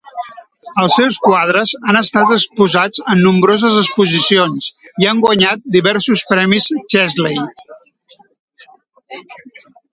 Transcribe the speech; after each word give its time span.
Els 0.83 0.95
seus 0.99 1.17
quadres 1.25 1.73
han 1.91 1.99
estat 1.99 2.33
exposats 2.37 3.03
en 3.15 3.21
nombroses 3.27 3.77
exposicions 3.83 4.71
i 5.05 5.09
han 5.11 5.23
guanyat 5.27 5.63
diversos 5.79 6.27
premis 6.33 6.73
Chesley. 6.95 7.47